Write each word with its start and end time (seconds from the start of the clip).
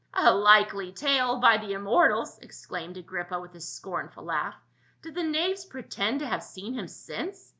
"A 0.15 0.33
likely 0.33 0.91
tale, 0.91 1.37
by 1.37 1.57
the 1.57 1.73
immortals!" 1.73 2.39
exclaimed 2.39 2.97
Agrippa 2.97 3.39
with 3.39 3.53
a 3.53 3.59
scornful 3.61 4.23
laugh." 4.23 4.55
Do 5.03 5.11
the 5.11 5.21
knaves 5.21 5.63
pre 5.63 5.83
tend 5.83 6.21
to 6.21 6.27
have 6.27 6.41
seen 6.41 6.73
him 6.73 6.87
since?" 6.87 7.49